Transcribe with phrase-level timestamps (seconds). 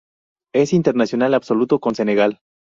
[0.55, 2.39] Es internacional absoluto con Senegal.